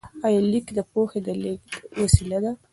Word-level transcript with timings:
آیا 0.25 0.41
لیک 0.51 0.67
د 0.75 0.79
پوهې 0.91 1.19
د 1.27 1.29
لیږد 1.41 1.71
وسیله 2.01 2.37
ده؟ 2.43 2.51